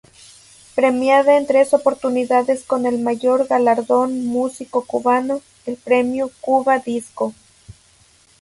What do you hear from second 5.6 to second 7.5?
el Premio Cuba Disco.